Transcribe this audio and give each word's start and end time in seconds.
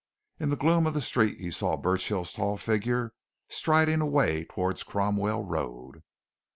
In 0.39 0.49
the 0.49 0.55
gloom 0.55 0.87
of 0.87 0.95
the 0.95 0.99
street 1.01 1.37
he 1.37 1.51
saw 1.51 1.77
Burchill's 1.77 2.33
tall 2.33 2.57
figure 2.57 3.13
striding 3.49 4.01
away 4.01 4.45
towards 4.45 4.81
Cromwell 4.81 5.43
Road. 5.45 6.01